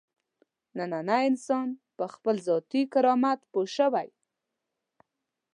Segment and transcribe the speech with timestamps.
[0.77, 1.67] نننی انسان
[1.97, 4.07] په خپل ذاتي کرامت پوه شوی.